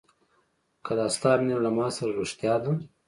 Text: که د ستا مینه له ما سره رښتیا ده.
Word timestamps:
که 0.85 0.91
د 0.99 1.01
ستا 1.15 1.31
مینه 1.39 1.57
له 1.65 1.69
ما 1.77 1.87
سره 1.97 2.11
رښتیا 2.19 2.55
ده. 2.63 2.71